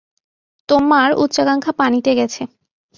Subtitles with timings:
[0.69, 2.41] তোমার উচ্চাকাঙ্খা পানিতে গেছে।